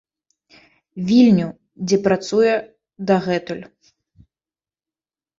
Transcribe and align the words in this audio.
Вільню, 1.09 1.47
дзе 1.89 1.97
працуе 2.07 2.53
дагэтуль. 3.11 3.61